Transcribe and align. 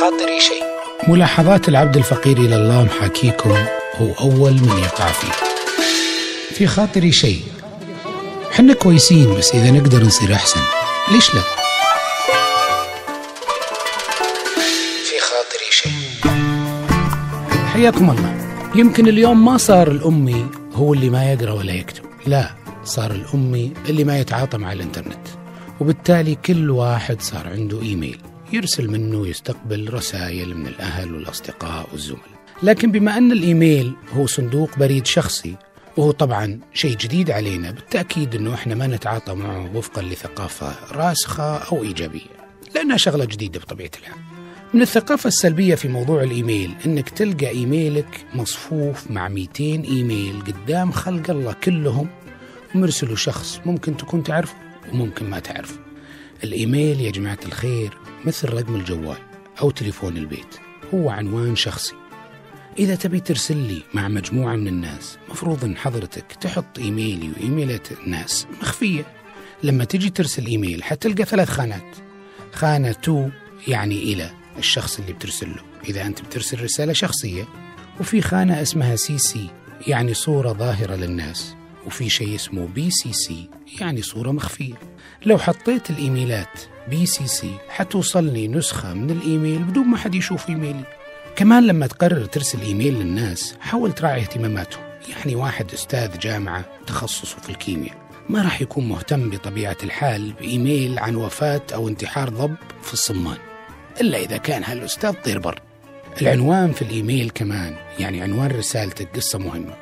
خاطري 0.00 0.40
شيء. 0.40 0.62
ملاحظات 1.08 1.68
العبد 1.68 1.96
الفقير 1.96 2.36
إلى 2.36 2.56
الله 2.56 2.84
محاكيكم 2.84 3.50
هو 3.96 4.12
أول 4.20 4.52
من 4.52 4.78
يقع 4.78 5.06
فيه. 5.06 5.32
في 6.54 6.66
خاطري 6.66 7.12
شيء. 7.12 7.42
حنا 8.52 8.74
كويسين 8.74 9.34
بس 9.34 9.54
إذا 9.54 9.70
نقدر 9.70 10.02
نصير 10.02 10.34
أحسن. 10.34 10.60
ليش 11.12 11.34
لا؟ 11.34 11.40
في 15.04 15.18
خاطري 15.20 15.70
شيء. 15.70 15.92
حياكم 17.72 18.10
الله. 18.10 18.34
يمكن 18.74 19.08
اليوم 19.08 19.44
ما 19.44 19.56
صار 19.56 19.90
الأمي 19.90 20.46
هو 20.74 20.94
اللي 20.94 21.10
ما 21.10 21.32
يقرأ 21.32 21.52
ولا 21.52 21.72
يكتب. 21.72 22.04
لا 22.26 22.50
صار 22.84 23.10
الأمي 23.10 23.72
اللي 23.88 24.04
ما 24.04 24.18
يتعاطى 24.18 24.58
مع 24.58 24.72
الإنترنت. 24.72 25.28
وبالتالي 25.80 26.34
كل 26.34 26.70
واحد 26.70 27.22
صار 27.22 27.48
عنده 27.48 27.82
إيميل. 27.82 28.20
يرسل 28.52 28.88
منه 28.90 29.18
ويستقبل 29.18 29.94
رسائل 29.94 30.56
من 30.56 30.66
الأهل 30.66 31.14
والأصدقاء 31.14 31.88
والزملاء. 31.92 32.38
لكن 32.62 32.92
بما 32.92 33.18
أن 33.18 33.32
الإيميل 33.32 33.92
هو 34.12 34.26
صندوق 34.26 34.78
بريد 34.78 35.06
شخصي 35.06 35.56
وهو 35.96 36.10
طبعا 36.10 36.60
شيء 36.74 36.96
جديد 36.96 37.30
علينا 37.30 37.70
بالتأكيد 37.70 38.34
أنه 38.34 38.54
إحنا 38.54 38.74
ما 38.74 38.86
نتعاطى 38.86 39.34
معه 39.34 39.76
وفقا 39.76 40.02
لثقافة 40.02 40.74
راسخة 40.92 41.56
أو 41.56 41.82
إيجابية. 41.82 42.38
لأنها 42.74 42.96
شغلة 42.96 43.24
جديدة 43.24 43.60
بطبيعة 43.60 43.90
الحال. 44.00 44.18
من 44.74 44.82
الثقافة 44.82 45.28
السلبية 45.28 45.74
في 45.74 45.88
موضوع 45.88 46.22
الإيميل 46.22 46.74
أنك 46.86 47.08
تلقى 47.08 47.48
إيميلك 47.48 48.24
مصفوف 48.34 49.10
مع 49.10 49.28
200 49.28 49.64
إيميل 49.64 50.42
قدام 50.46 50.92
خلق 50.92 51.30
الله 51.30 51.52
كلهم 51.52 52.08
ومرسله 52.74 53.14
شخص 53.16 53.60
ممكن 53.66 53.96
تكون 53.96 54.22
تعرفه 54.22 54.54
وممكن 54.92 55.30
ما 55.30 55.38
تعرفه. 55.38 55.78
الإيميل 56.44 57.00
يا 57.00 57.10
جماعة 57.10 57.38
الخير 57.46 57.98
مثل 58.24 58.52
رقم 58.52 58.74
الجوال 58.74 59.18
أو 59.60 59.70
تليفون 59.70 60.16
البيت 60.16 60.56
هو 60.94 61.10
عنوان 61.10 61.56
شخصي. 61.56 61.94
إذا 62.78 62.94
تبي 62.94 63.20
ترسل 63.20 63.56
لي 63.56 63.82
مع 63.94 64.08
مجموعة 64.08 64.56
من 64.56 64.68
الناس 64.68 65.18
مفروض 65.30 65.64
أن 65.64 65.76
حضرتك 65.76 66.32
تحط 66.40 66.78
إيميلي 66.78 67.30
وإيميلات 67.30 67.92
الناس 67.92 68.46
مخفية. 68.60 69.04
لما 69.62 69.84
تجي 69.84 70.10
ترسل 70.10 70.46
إيميل 70.46 70.84
حتلقى 70.84 71.24
ثلاث 71.24 71.50
خانات. 71.50 71.96
خانة 72.52 72.92
تو 72.92 73.28
يعني 73.68 74.02
إلى 74.02 74.30
الشخص 74.58 74.98
اللي 74.98 75.12
بترسل 75.12 75.48
له. 75.48 75.62
إذا 75.88 76.06
أنت 76.06 76.22
بترسل 76.22 76.62
رسالة 76.62 76.92
شخصية 76.92 77.44
وفي 78.00 78.20
خانة 78.20 78.62
اسمها 78.62 78.96
CC 78.96 79.50
يعني 79.86 80.14
صورة 80.14 80.52
ظاهرة 80.52 80.94
للناس. 80.94 81.54
وفي 81.86 82.10
شيء 82.10 82.34
اسمه 82.34 82.66
BCC 82.66 83.50
يعني 83.80 84.02
صورة 84.02 84.32
مخفية. 84.32 84.74
لو 85.26 85.38
حطيت 85.38 85.90
الإيميلات 85.90 86.60
BCC. 86.90 87.54
حتوصلني 87.68 88.48
نسخة 88.48 88.94
من 88.94 89.10
الإيميل 89.10 89.62
بدون 89.62 89.86
ما 89.86 89.96
حد 89.96 90.14
يشوف 90.14 90.48
إيميلي. 90.48 90.84
كمان 91.36 91.66
لما 91.66 91.86
تقرر 91.86 92.24
ترسل 92.24 92.60
إيميل 92.60 92.94
للناس 92.94 93.54
حاول 93.60 93.92
تراعي 93.92 94.20
اهتماماتهم. 94.20 94.82
يعني 95.08 95.34
واحد 95.34 95.72
أستاذ 95.72 96.18
جامعة 96.18 96.64
تخصصه 96.86 97.38
في 97.38 97.50
الكيمياء. 97.50 97.96
ما 98.28 98.42
راح 98.42 98.60
يكون 98.60 98.88
مهتم 98.88 99.30
بطبيعة 99.30 99.76
الحال 99.82 100.32
بإيميل 100.32 100.98
عن 100.98 101.16
وفاة 101.16 101.60
أو 101.74 101.88
انتحار 101.88 102.28
ضب 102.28 102.54
في 102.82 102.92
الصمان 102.92 103.36
إلا 104.00 104.18
إذا 104.18 104.36
كان 104.36 104.64
هالأستاذ 104.64 105.12
طير 105.12 105.38
بر. 105.38 105.62
العنوان 106.22 106.72
في 106.72 106.82
الإيميل 106.82 107.30
كمان 107.30 107.76
يعني 107.98 108.22
عنوان 108.22 108.50
رسالتك 108.50 109.16
قصة 109.16 109.38
مهمة. 109.38 109.74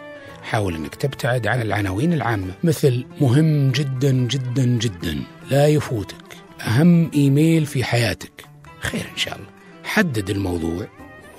حاول 0.42 0.74
أنك 0.74 0.94
تبتعد 0.94 1.46
عن 1.46 1.62
العناوين 1.62 2.12
العامة 2.12 2.52
مثل 2.64 3.06
مهم 3.20 3.70
جدا 3.70 4.12
جدا 4.12 4.64
جدا 4.64 5.22
لا 5.50 5.68
يفوتك. 5.68 6.16
أهم 6.60 7.10
إيميل 7.14 7.66
في 7.66 7.84
حياتك. 7.84 8.44
خير 8.80 9.06
إن 9.12 9.16
شاء 9.16 9.36
الله. 9.36 9.48
حدد 9.84 10.30
الموضوع 10.30 10.86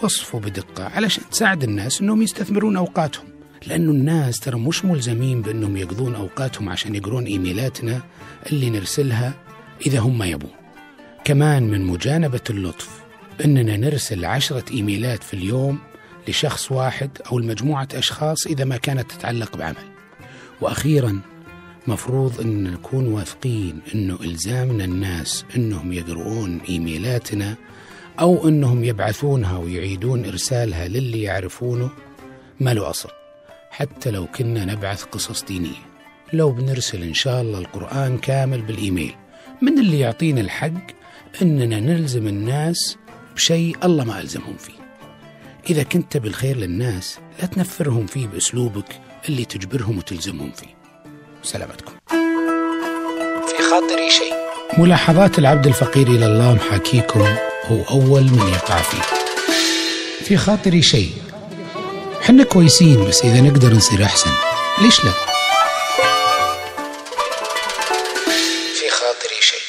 وصفه 0.04 0.40
بدقة 0.40 0.84
علشان 0.84 1.24
تساعد 1.32 1.64
الناس 1.64 2.02
أنهم 2.02 2.22
يستثمرون 2.22 2.78
أوقاتهم. 2.78 3.26
لأنه 3.68 3.92
الناس 3.92 4.40
ترى 4.40 4.60
مش 4.60 4.86
ملزمين 4.86 5.42
بأنهم 5.42 5.78
يقضون 5.78 6.16
أوقاتهم 6.16 6.70
عشان 6.70 6.96
يقرون 6.96 7.26
إيميلاتنا 7.26 8.02
اللي 8.52 8.70
نرسلها 8.70 9.34
إذا 9.86 10.00
هم 10.00 10.24
يبون. 10.24 10.52
كمان 11.24 11.64
من 11.64 11.82
مجانبة 11.82 12.42
اللطف 12.50 12.90
أننا 13.46 13.78
نرسل 13.78 14.26
عشرة 14.26 14.64
إيميلات 14.72 15.24
في 15.24 15.34
اليوم 15.34 15.80
لشخص 16.28 16.72
واحد 16.72 17.10
أو 17.32 17.40
لمجموعة 17.40 17.88
أشخاص 17.94 18.48
إذا 18.48 18.66
ما 18.66 18.78
كانت 18.78 19.12
تتعلق 19.12 19.58
بعمل. 19.58 19.92
وأخيرا 20.62 21.22
مفروض 21.88 22.42
أن 22.42 22.64
نكون 22.64 23.08
واثقين 23.08 23.80
أنه 23.96 24.18
إلزامنا 24.22 24.86
الناس 24.86 25.46
أنهم 25.56 25.94
يقرؤون 25.94 26.60
إيميلاتنا 26.70 27.56
أو 28.20 28.48
أنهم 28.48 28.84
يبعثونها 28.84 29.58
ويعيدون 29.58 30.26
إرسالها 30.26 30.88
للي 30.88 31.22
يعرفونه 31.22 31.90
ما 32.60 32.74
له 32.74 32.90
أصل. 32.90 33.10
حتى 33.70 34.12
لو 34.12 34.28
كنا 34.28 34.66
نبعث 34.66 35.04
قصص 35.04 35.44
دينية. 35.44 35.88
لو 36.34 36.52
بنرسل 36.52 37.04
إن 37.04 37.14
شاء 37.14 37.42
الله 37.42 37.60
القرآن 37.60 38.18
كامل 38.18 38.62
بالإيميل. 38.62 39.16
من 39.62 39.80
اللي 39.80 40.00
يعطينا 40.00 40.42
الحق 40.42 40.88
أننا 41.42 41.80
نلزم 41.80 42.28
الناس 42.28 42.98
بشيء 43.36 43.78
الله 43.84 44.04
ما 44.04 44.22
ألزمهم 44.22 44.58
فيه. 44.58 44.74
إذا 45.70 45.84
كنت 45.84 46.18
بالخير 46.18 46.58
للناس 46.58 47.20
لا 47.40 47.46
تنفرهم 47.46 48.06
فيه 48.06 48.28
بأسلوبك 48.28 49.02
اللي 49.30 49.46
تجبرهم 49.46 49.98
وتلزمهم 49.98 50.52
فيه. 50.52 50.78
سلامتكم. 51.48 51.92
في 53.48 53.64
خاطري 53.72 54.12
شيء. 54.12 54.34
ملاحظات 54.78 55.40
العبد 55.40 55.68
الفقير 55.68 56.08
إلى 56.08 56.26
الله 56.26 56.54
محاكيكم 56.54 57.22
هو 57.66 57.84
أول 57.90 58.24
من 58.24 58.54
يقع 58.54 58.82
فيه. 58.82 59.02
في 60.26 60.38
خاطري 60.38 60.82
شيء. 60.82 61.12
حنا 62.22 62.44
كويسين 62.44 63.08
بس 63.08 63.26
إذا 63.26 63.42
نقدر 63.42 63.74
نصير 63.74 64.04
أحسن. 64.04 64.32
ليش 64.82 65.06
لا؟ 65.06 65.12
في 68.74 68.90
خاطري 68.90 69.42
شيء. 69.42 69.60